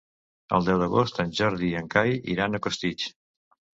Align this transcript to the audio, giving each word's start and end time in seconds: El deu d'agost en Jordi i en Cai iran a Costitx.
El 0.57 0.63
deu 0.69 0.79
d'agost 0.83 1.21
en 1.23 1.33
Jordi 1.41 1.69
i 1.73 1.77
en 1.81 1.91
Cai 1.97 2.17
iran 2.37 2.59
a 2.59 2.63
Costitx. 2.67 3.11